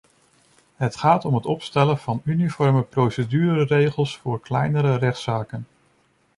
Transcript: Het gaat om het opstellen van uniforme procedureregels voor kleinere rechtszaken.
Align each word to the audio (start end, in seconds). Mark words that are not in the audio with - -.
Het 0.75 0.95
gaat 0.95 1.25
om 1.25 1.35
het 1.35 1.45
opstellen 1.45 1.97
van 1.97 2.21
uniforme 2.25 2.81
procedureregels 2.81 4.17
voor 4.17 4.39
kleinere 4.41 4.95
rechtszaken. 4.95 5.67